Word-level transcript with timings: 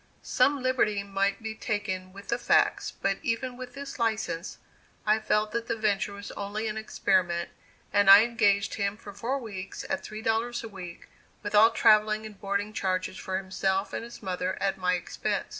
Some 0.23 0.63
liberty 0.63 1.03
might 1.03 1.43
be 1.43 1.53
taken 1.53 2.11
with 2.11 2.29
the 2.29 2.39
facts, 2.39 2.89
but 2.89 3.19
even 3.21 3.55
with 3.55 3.75
this 3.75 3.99
license, 3.99 4.57
I 5.05 5.19
felt 5.19 5.51
that 5.51 5.67
the 5.67 5.75
venture 5.75 6.13
was 6.13 6.31
only 6.31 6.67
an 6.67 6.75
experiment, 6.75 7.51
and 7.93 8.09
I 8.09 8.23
engaged 8.23 8.73
him 8.73 8.97
for 8.97 9.13
four 9.13 9.37
weeks 9.37 9.85
at 9.91 10.03
three 10.03 10.23
dollars 10.23 10.63
a 10.63 10.67
week, 10.69 11.07
with 11.43 11.53
all 11.53 11.69
travelling 11.69 12.25
and 12.25 12.41
boarding 12.41 12.73
charges 12.73 13.17
for 13.19 13.37
himself 13.37 13.93
and 13.93 14.03
his 14.03 14.23
mother 14.23 14.57
at 14.59 14.75
my 14.75 14.95
expense. 14.95 15.45